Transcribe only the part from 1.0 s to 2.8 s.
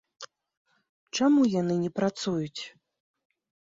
Чаму яны не працуюць?